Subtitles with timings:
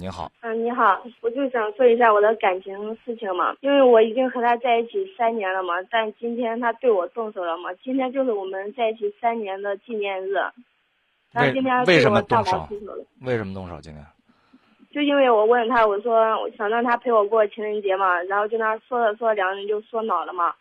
[0.00, 10.32] 您好，嗯，你好，我就想说一下我的感情事情嘛，因为我已经和他在一起三年了嘛，但今天他对我动手了嘛，今天就是我们在一起三年的纪念日，
[11.32, 12.66] 然后今天为为什么动手？
[13.20, 13.78] 为什么动手？
[13.82, 14.02] 今天？
[14.90, 20.54] 就因为我问他，我说我想让他陪我过情人节嘛，然后就那说着说着两个人就说恼了嘛，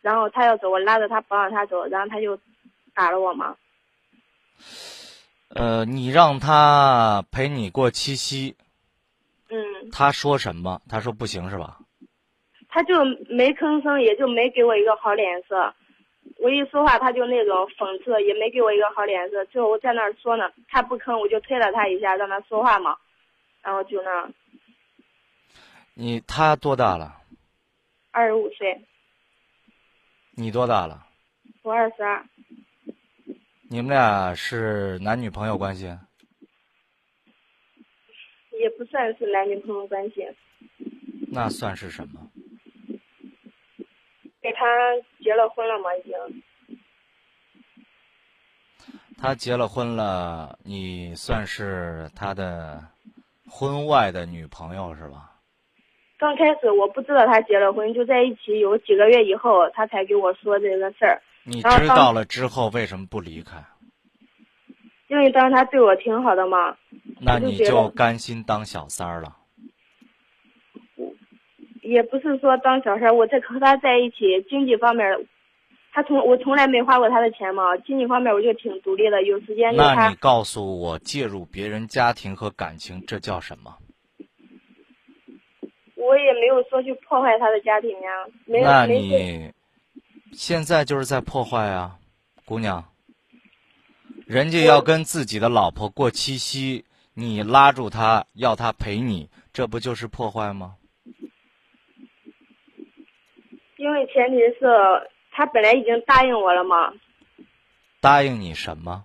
[0.00, 2.36] 然后他要走，我拉着他不让他走，然后他就
[2.94, 3.54] 打了我嘛，
[5.50, 8.56] 呃，你让他陪你过七夕，
[9.48, 10.80] 嗯，他说什么？
[10.88, 11.78] 他说不行是吧？
[12.68, 15.72] 他就没吭声，也就没给我一个好脸色。
[16.38, 19.44] 我一说话，他就那种讽刺，也没给我一个好脸色。
[19.46, 22.96] 最后我在那儿说呢，他不吭，我就推了他一下，让他说话嘛。
[23.62, 24.28] 然后就那
[25.94, 27.16] 你他多大了？
[28.10, 28.84] 二十五岁，
[30.32, 31.06] 你多大了？
[31.62, 32.24] 我二十二，
[33.70, 35.96] 你们俩是男女朋友关系？
[38.60, 40.26] 也不算是男女朋友关系。
[41.30, 42.20] 那算是什么？
[44.40, 44.64] 给他
[45.22, 46.42] 结了婚了嘛，已经。
[49.18, 52.84] 他结了婚了，你算是他的
[53.48, 55.32] 婚外的女朋友是吧？
[56.18, 61.22] 刚开始我不知道他结了婚，就在一起有几个月以后，他才给我说这个事儿。
[61.44, 63.64] 你知道了之后为什么不离开？
[65.08, 66.76] 因为当时他对我挺好的嘛，
[67.20, 69.36] 那你就甘心当小三儿了？
[71.82, 75.06] 也不是说当小三儿，我在和他在一起，经济方面，
[75.92, 83.76] 他从我从来没花过他的钱嘛，经济方面我就挺独立的，有时间那你告诉我，介入别人家庭和感情，这叫什么？
[85.94, 88.10] 我也没有说去破坏他的家庭呀，
[88.44, 89.52] 没有那你
[90.32, 91.96] 现在就是在破坏啊，
[92.44, 92.84] 姑娘。
[94.26, 100.74] 人家要跟自己的老婆过七夕，你拉住他要他陪你，这不就是破坏吗？
[103.76, 104.66] 因为前提是
[105.30, 106.92] 他本来已经答应我了嘛，
[108.00, 109.04] 答应你什么？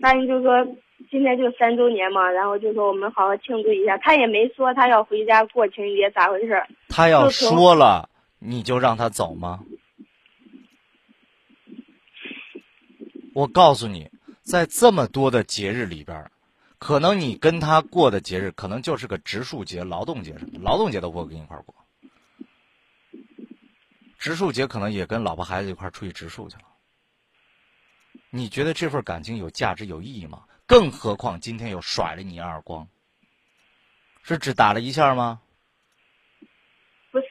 [0.00, 0.64] 答应就说
[1.10, 8.08] 今天就三周年嘛，然后就说我们好好庆祝一下，他也没说他要回家过情人节咋回事，他要说了，
[8.38, 9.60] 你就让他走吗？
[13.34, 14.08] 我告诉你，
[14.44, 16.30] 在这么多的节日里边，
[16.78, 21.74] 可能你跟他过的节日，可能就是个植树节、劳动节什么，劳动节都不会跟你一块过。
[24.18, 26.64] 植树节可能也跟老婆孩子一块出去植树去了。
[28.30, 30.44] 你觉得这份感情有价值、有意义吗？
[30.66, 32.86] 更何况今天又甩了你一耳光，
[34.22, 35.40] 是只打了一下吗？
[37.10, 37.26] 不是，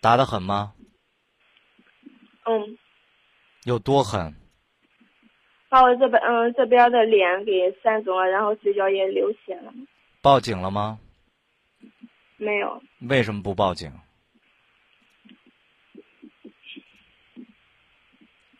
[0.00, 0.72] 打得狠吗？
[2.44, 2.78] 嗯，
[3.64, 4.34] 有多狠？
[5.72, 9.72] 把我这边嗯这边的脸给扇肿了，然后嘴角也流血了，
[10.20, 11.00] 报警了吗？
[12.36, 12.82] 没有。
[13.08, 13.90] 为什么不报警？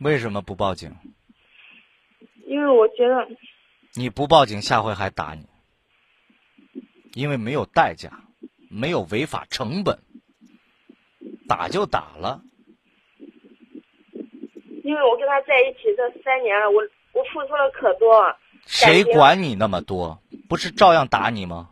[0.01, 0.91] 为什么不报警？
[2.47, 3.29] 因为我觉得，
[3.95, 5.45] 你不报警，下回还打你，
[7.13, 8.25] 因为没有代价，
[8.71, 9.99] 没有违法成本，
[11.47, 12.41] 打就打了。
[14.83, 18.35] 因为我跟他在一起这三年了，我我付出了可多，
[18.67, 20.21] 谁管你那么多？
[20.49, 21.69] 不是照样打你吗？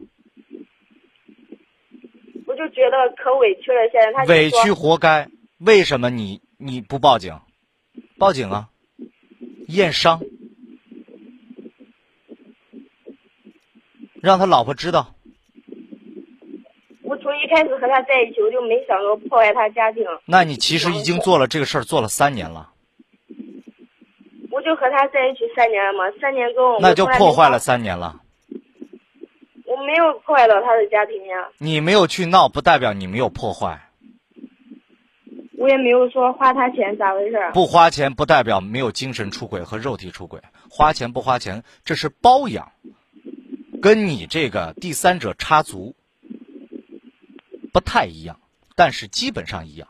[2.46, 3.88] 我就觉得可委屈了。
[3.92, 5.28] 现在他委屈活该。
[5.58, 7.38] 为什么你你不报警？
[8.18, 8.70] 报警啊！
[9.68, 10.22] 验伤，
[14.22, 15.14] 让他老婆知道。
[17.02, 22.72] 我从一开始和他在一起，我就没想过破坏他家庭，那你其实已经做了这个事儿，做了三年了，
[24.60, 28.20] 我就和他在一起三年了嘛，三年中那就破坏了，三年了。
[29.64, 33.78] 我没有破坏到他的家庭呀，你没有去闹，不代表你没有破坏；
[35.56, 37.52] 我也没有说花他钱咋回事儿。
[37.52, 40.38] 不花钱不代表没有精神出轨和肉体出轨。
[40.68, 42.70] 花钱不花钱，这是包养，
[43.80, 45.96] 跟你这个第三者插足
[47.72, 48.38] 不太一样，
[48.76, 49.88] 但是基本上一样。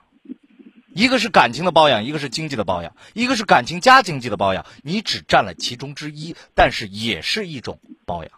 [0.94, 8.32] 一个是感情的包养，一个是经济的包养，一个是感情加经济的包养，你只占了其中之一，但是也是一种包养。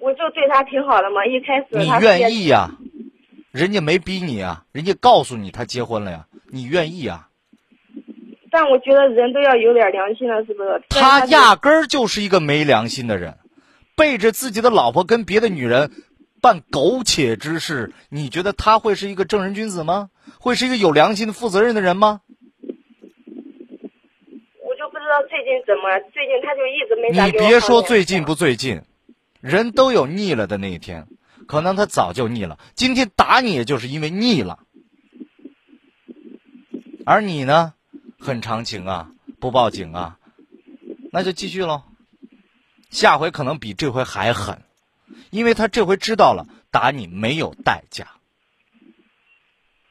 [0.00, 2.76] 我就对他挺好的嘛，一开始你愿意呀、
[3.50, 7.28] 人家没逼你啊，人家告诉你他结婚了呀，你愿意啊？
[8.50, 10.82] 但我觉得人都要有点良心了，是不是？
[10.90, 13.36] 他压根儿就是一个没良心的人，
[13.96, 15.90] 背着自己的老婆跟别的女人
[16.46, 20.10] 办苟且之事，你觉得他会是一个正人君子吗？
[20.38, 22.20] 会是一个有良心的、负责任的人吗？
[22.62, 22.68] 我
[24.76, 28.82] 就不知道最近怎么，最近他就一直没你别说最近不最近，
[29.40, 31.08] 人都有腻了的那一天，
[31.48, 32.60] 可能他早就腻了。
[32.76, 34.60] 今天打你，也就是因为腻了。
[37.04, 37.74] 而你呢，
[38.20, 39.10] 很长情啊，
[39.40, 40.16] 不报警啊，
[41.10, 41.82] 那就继续喽。
[42.88, 44.62] 下回可能比这回还狠，
[45.36, 48.06] 因为他这回知道了打你没有代价。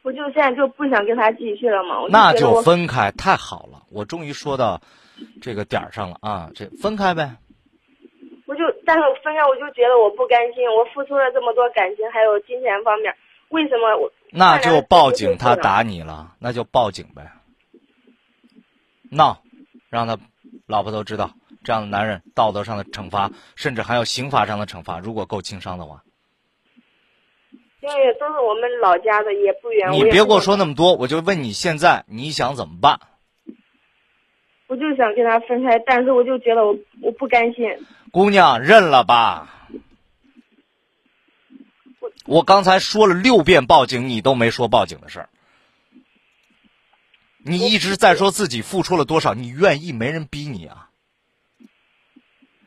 [0.02, 2.06] 我就现在就不想跟他继续了嘛。
[2.10, 4.82] 那就分开，太好了，我终于说到
[5.42, 6.50] 这个点儿上了啊！
[6.54, 7.38] 这分开呗。
[8.46, 13.16] 我就，但是分开我就觉得我不甘心，我付出了这么多感情，还有金钱方面，
[13.50, 14.12] 为什么我？
[14.32, 17.32] 那就报警，他打你了，那就报警呗。
[19.10, 19.42] 闹，
[19.90, 20.20] 让他
[20.68, 21.32] 老婆都知道，
[21.66, 26.04] 这样的男人道德上的惩罚，甚至还有刑法上的惩罚，如果够轻伤的话。
[27.82, 29.92] 因为都是我们老家的，也不远。
[29.92, 33.00] 你别跟我说那么多，我就问你现在你想怎么办？
[34.68, 37.66] 我就想跟他分开，但是我就觉得我我不甘心。
[38.12, 39.68] 姑娘，认了吧。
[42.26, 45.30] 我刚才说了六遍报警，你都没说报警的事儿。
[47.44, 50.45] 你一直在说自己付出了多少，你愿意，没人逼。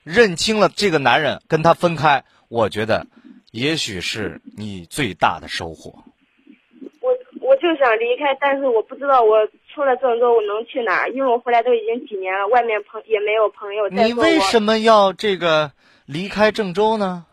[0.08, 3.06] 认清了这个男人，跟他分开，我觉得，
[3.50, 6.02] 也许是你最大的收获。
[7.02, 7.10] 我
[7.43, 13.87] 我就想离开，但是我不知道我出了郑州我能去哪儿，因为我回来都已经几年了，外面朋也没有朋友。
[13.90, 15.72] 你为什么要这个
[16.06, 17.26] 离开郑州呢？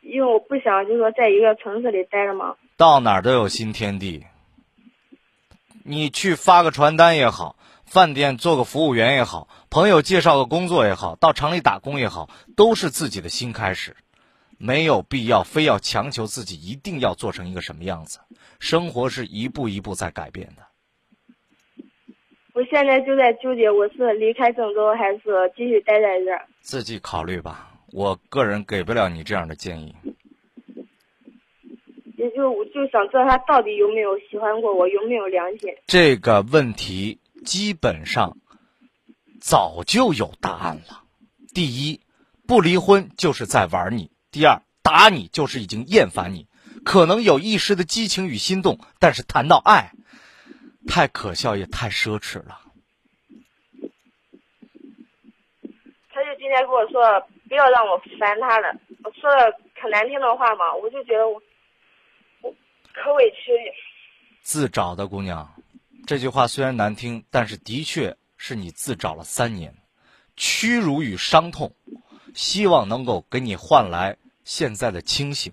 [0.00, 2.56] 因为我不想，就是说，在一个城市里待着嘛。
[2.78, 4.24] 到哪儿都有新天地。
[5.84, 7.56] 你去发个传单也好，
[7.90, 13.96] 饭店做个服务员也好，朋友介绍个工作也好，到厂里打工也好，都是自己的新开始。
[14.58, 18.18] 没有必要非要强求自己一定要做成一个什么样子。
[18.58, 20.62] 生活是一步一步在改变的。
[22.54, 26.46] 我现在就在纠结，我是离开郑州还是继续待在这儿？
[26.60, 27.70] 自己考虑吧。
[27.92, 29.94] 我个人给不了你这样的建议，
[32.16, 35.72] 也就我就想知道他到底有没有喜欢过我，有没有良心。
[35.86, 38.36] 这个问题基本上
[39.40, 41.04] 早就有答案了。
[41.54, 42.00] 第一，
[42.46, 46.46] 不离婚就是在玩你；第二，打你就是已经厌烦你，
[46.84, 49.92] 可能有一时的激情与心动，但是谈到爱，
[50.86, 52.60] 太可笑也太奢侈了。
[56.10, 57.26] 他就今天跟我说。
[57.48, 59.50] 不要让我烦他了，我说了
[59.80, 61.40] 可难听的话嘛，我就觉得我
[62.42, 62.54] 我
[62.92, 63.50] 可委屈。
[64.42, 65.50] 自找的姑娘，
[66.08, 69.74] 这句话虽然难听，但是的确是你自找了三年，
[70.38, 71.74] 屈辱与伤痛，
[72.32, 75.52] 希望能够给你换来现在的清醒，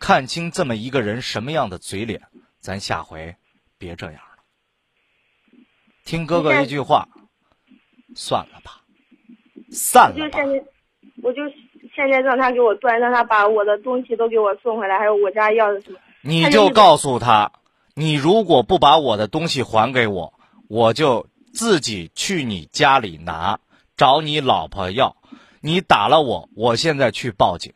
[0.00, 2.20] 看清这么一个人什么样的嘴脸，
[2.58, 3.36] 咱下回
[3.78, 4.42] 别这样了。
[6.04, 7.06] 听哥哥一句话，
[8.16, 8.82] 算了吧，
[9.70, 10.38] 散了吧。
[11.22, 11.42] 我就
[11.94, 16.00] 现在让他给我断，让他把我的东西都给我送回来，还有我家钥匙什么。
[16.22, 17.52] 你就告诉他，
[17.94, 20.34] 你如果不把我的东西还给我，
[20.68, 23.60] 我就自己去你家里拿，
[23.96, 25.16] 找你老婆要。
[25.60, 27.72] 你打了我，我现在去报警。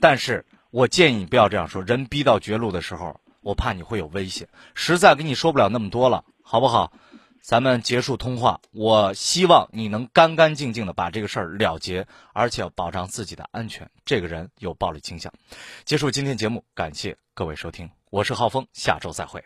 [0.00, 4.48] 但是我建议你不要这样说，人逼到绝路的时候，我怕你会有危险。
[4.74, 6.92] 实在跟你说不了那么多了，好不好？
[7.42, 13.90] 咱们结束通话，我希望你能干干净净的把这个事儿了结，而且保障自己的安全。
[14.04, 15.32] 这个人有暴力倾向。
[15.84, 19.40] 结束今天节目，感谢各位收听，我是浩峰，下周再会。